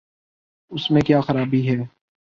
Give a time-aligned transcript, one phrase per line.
[0.71, 1.83] اس میں کیا خرابی ہے؟